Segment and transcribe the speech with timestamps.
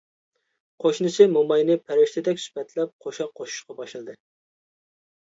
[0.83, 4.17] قوشنىسى موماينى پەرىشتىدەك سۈپەتلەپ قوشاق قوشۇشقا باشلىدى.